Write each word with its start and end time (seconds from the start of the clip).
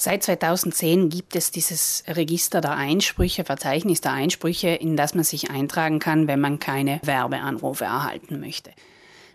Seit 0.00 0.22
2010 0.22 1.08
gibt 1.08 1.34
es 1.34 1.50
dieses 1.50 2.04
Register 2.06 2.60
der 2.60 2.76
Einsprüche, 2.76 3.42
Verzeichnis 3.42 4.00
der 4.00 4.12
Einsprüche, 4.12 4.68
in 4.68 4.96
das 4.96 5.16
man 5.16 5.24
sich 5.24 5.50
eintragen 5.50 5.98
kann, 5.98 6.28
wenn 6.28 6.38
man 6.40 6.60
keine 6.60 7.00
Werbeanrufe 7.02 7.82
erhalten 7.82 8.38
möchte. 8.38 8.70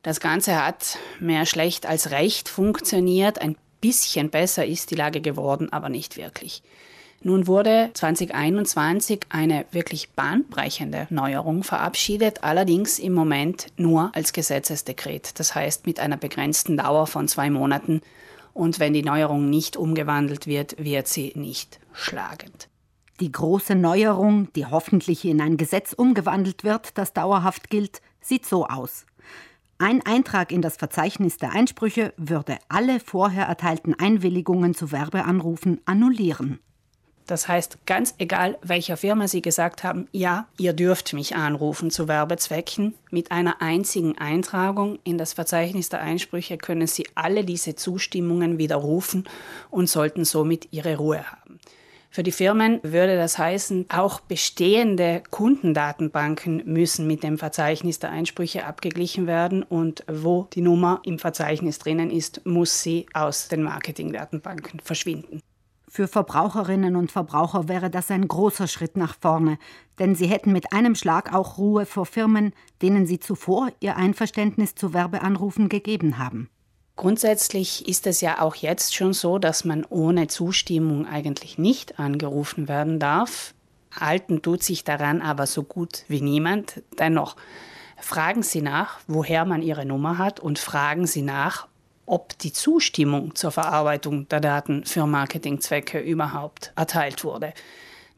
Das 0.04 0.22
Ganze 0.22 0.66
hat 0.66 0.98
mehr 1.20 1.46
schlecht 1.46 1.86
als 1.86 2.12
recht 2.12 2.48
funktioniert. 2.48 3.42
Ein 3.42 3.58
bisschen 3.82 4.30
besser 4.30 4.66
ist 4.66 4.92
die 4.92 4.96
Lage 4.96 5.20
geworden, 5.20 5.68
aber 5.74 5.90
nicht 5.90 6.16
wirklich. 6.16 6.64
Nun 7.22 7.46
wurde 7.46 7.90
2021 7.94 9.20
eine 9.28 9.66
wirklich 9.72 10.12
bahnbrechende 10.12 11.08
Neuerung 11.10 11.64
verabschiedet, 11.64 12.42
allerdings 12.46 13.00
im 13.00 13.12
Moment 13.12 13.68
nur 13.76 14.12
als 14.14 14.32
Gesetzesdekret, 14.32 15.38
das 15.40 15.56
heißt 15.56 15.88
mit 15.88 16.00
einer 16.00 16.18
begrenzten 16.18 16.78
Dauer 16.78 17.06
von 17.06 17.28
zwei 17.28 17.50
Monaten 17.50 18.02
und 18.54 18.80
wenn 18.80 18.94
die 18.94 19.04
Neuerung 19.04 19.50
nicht 19.50 19.78
umgewandelt 19.78 20.48
wird, 20.48 20.84
wird 20.84 21.08
sie 21.08 21.34
nicht 21.36 21.80
schlagend. 21.94 22.70
Die 23.20 23.32
große 23.32 23.76
Neuerung, 23.76 24.52
die 24.54 24.66
hoffentlich 24.66 25.26
in 25.26 25.42
ein 25.42 25.58
Gesetz 25.58 25.94
umgewandelt 25.94 26.64
wird, 26.64 26.98
das 26.98 27.14
dauerhaft 27.14 27.70
gilt, 27.70 28.02
sieht 28.22 28.46
so 28.46 28.66
aus. 28.66 29.06
Ein 29.78 30.06
Eintrag 30.06 30.52
in 30.52 30.62
das 30.62 30.78
Verzeichnis 30.78 31.38
der 31.38 31.52
Einsprüche 31.52 32.14
würde 32.18 32.58
alle 32.70 33.00
vorher 33.00 33.46
erteilten 33.46 33.94
Einwilligungen 33.98 34.74
zu 34.74 34.92
Werbeanrufen 34.92 35.82
annullieren. 35.86 36.60
Das 37.26 37.48
heißt, 37.48 37.86
ganz 37.86 38.16
egal, 38.18 38.58
welcher 38.62 38.98
Firma 38.98 39.28
Sie 39.28 39.42
gesagt 39.42 39.84
haben, 39.84 40.08
ja, 40.12 40.48
ihr 40.58 40.74
dürft 40.74 41.14
mich 41.14 41.36
anrufen 41.36 41.90
zu 41.90 42.08
Werbezwecken, 42.08 42.96
mit 43.12 43.32
einer 43.32 43.62
einzigen 43.62 44.18
Eintragung 44.18 45.00
in 45.04 45.18
das 45.18 45.34
Verzeichnis 45.34 45.90
der 45.90 46.02
Einsprüche 46.02 46.58
können 46.58 46.88
Sie 46.88 47.08
alle 47.16 47.46
diese 47.46 47.76
Zustimmungen 47.76 48.58
widerrufen 48.58 49.24
und 49.70 49.90
sollten 49.90 50.26
somit 50.26 50.68
Ihre 50.72 50.98
Ruhe 50.98 51.24
haben. 51.32 51.60
Für 52.14 52.22
die 52.22 52.32
Firmen 52.32 52.80
würde 52.84 53.16
das 53.16 53.40
heißen, 53.40 53.88
auch 53.90 54.20
bestehende 54.20 55.24
Kundendatenbanken 55.32 56.62
müssen 56.66 57.08
mit 57.08 57.24
dem 57.24 57.40
Verzeichnis 57.40 57.98
der 57.98 58.12
Einsprüche 58.12 58.66
abgeglichen 58.66 59.26
werden 59.26 59.64
und 59.64 60.04
wo 60.08 60.48
die 60.54 60.62
Nummer 60.62 61.02
im 61.06 61.18
Verzeichnis 61.18 61.80
drinnen 61.80 62.12
ist, 62.12 62.46
muss 62.46 62.84
sie 62.84 63.08
aus 63.14 63.48
den 63.48 63.64
Marketingdatenbanken 63.64 64.80
verschwinden. 64.82 65.42
Für 65.96 66.08
Verbraucherinnen 66.08 66.96
und 66.96 67.12
Verbraucher 67.12 67.68
wäre 67.68 67.92
das 67.92 68.10
ein 68.10 68.28
großer 68.28 68.66
Schritt 68.66 68.98
nach 68.98 69.16
vorne, 69.22 69.60
denn 70.00 70.16
sie 70.16 70.26
hätten 70.26 70.52
mit 70.52 70.74
einem 70.74 70.96
Schlag 70.96 71.32
auch 71.32 71.60
Ruhe 71.60 71.86
vor 71.86 72.08
Firmen, 72.08 72.52
denen 72.82 73.06
sie 73.06 73.20
zuvor 73.20 73.70
ihr 73.80 73.96
Einverständnis 73.96 74.74
zu 74.74 74.96
Werbeanrufen 74.96 75.70
gegeben 75.70 76.18
haben. 76.18 76.50
Grundsätzlich 76.96 77.88
ist 77.88 78.08
es 78.08 78.22
ja 78.22 78.42
auch 78.42 78.56
jetzt 78.56 78.96
schon 78.96 79.14
so, 79.14 79.38
dass 79.38 79.66
man 79.66 79.86
ohne 79.88 80.26
Zustimmung 80.26 81.06
eigentlich 81.06 81.60
nicht 81.60 82.00
angerufen 82.00 82.68
werden 82.68 82.98
darf. 82.98 83.54
Halten 83.96 84.42
tut 84.42 84.64
sich 84.64 84.84
daran 84.84 85.22
aber 85.22 85.46
so 85.46 85.62
gut 85.62 86.06
wie 86.08 86.22
niemand. 86.22 86.82
Dennoch 86.98 87.36
fragen 87.98 88.42
Sie 88.42 88.64
nach, 88.64 89.00
woher 89.06 89.46
man 89.46 89.62
Ihre 89.62 89.86
Nummer 89.86 90.18
hat 90.18 90.40
und 90.40 90.58
fragen 90.58 91.06
Sie 91.06 91.22
nach, 91.22 91.68
ob 92.06 92.38
die 92.40 92.54
Zustimmung 92.54 93.36
zur 93.36 93.52
Verarbeitung 93.52 94.28
der 94.30 94.40
Daten 94.40 94.86
für 94.86 95.06
Marketingzwecke 95.08 96.00
überhaupt 96.00 96.74
erteilt 96.76 97.24
wurde. 97.24 97.54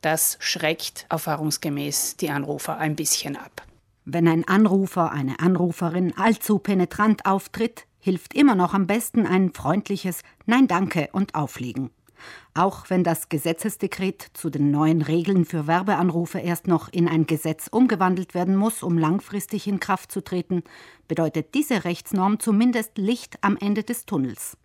Das 0.02 0.38
schreckt 0.40 1.06
erfahrungsgemäß 1.10 2.18
die 2.18 2.30
Anrufer 2.30 2.78
ein 2.78 2.96
bisschen 2.96 3.36
ab. 3.36 3.64
Wenn 4.06 4.28
ein 4.28 4.48
Anrufer, 4.48 5.12
eine 5.12 5.40
Anruferin 5.40 6.16
allzu 6.16 6.60
penetrant 6.60 7.26
auftritt, 7.26 7.88
hilft 8.00 8.36
immer 8.36 8.54
noch 8.54 8.76
am 8.76 8.86
besten 8.86 9.26
ein 9.26 9.52
freundliches 9.52 10.22
Nein 10.46 10.68
danke 10.68 11.10
und 11.12 11.34
Auflegen. 11.34 11.90
Auch 12.54 12.90
wenn 12.90 13.04
das 13.04 13.30
Gesetzesdekret 13.30 14.28
zu 14.34 14.50
den 14.50 14.72
neuen 14.72 15.02
Regeln 15.02 15.46
für 15.46 15.68
Werbeanrufe 15.68 16.40
erst 16.40 16.68
noch 16.68 16.90
in 16.92 17.08
ein 17.08 17.26
Gesetz 17.28 17.68
umgewandelt 17.68 18.34
werden 18.34 18.56
muss, 18.56 18.84
um 18.84 18.98
langfristig 18.98 19.68
in 19.68 19.80
Kraft 19.80 20.12
zu 20.12 20.24
treten, 20.24 20.64
bedeutet 21.08 21.54
diese 21.54 21.84
Rechtsnorm 21.86 22.40
zumindest 22.40 22.98
Licht 22.98 23.38
am 23.42 23.58
Ende 23.58 23.84
des 23.84 24.06
Tunnels. 24.06 24.58